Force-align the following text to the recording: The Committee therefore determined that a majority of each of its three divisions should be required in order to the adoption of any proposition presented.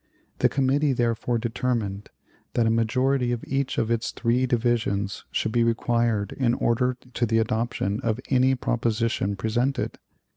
The 0.39 0.49
Committee 0.49 0.93
therefore 0.93 1.37
determined 1.37 2.09
that 2.55 2.65
a 2.65 2.71
majority 2.71 3.31
of 3.31 3.43
each 3.45 3.77
of 3.77 3.91
its 3.91 4.09
three 4.09 4.47
divisions 4.47 5.25
should 5.31 5.51
be 5.51 5.63
required 5.63 6.31
in 6.31 6.55
order 6.55 6.97
to 7.13 7.25
the 7.27 7.37
adoption 7.37 7.99
of 8.01 8.19
any 8.27 8.55
proposition 8.55 9.35
presented. 9.35 9.99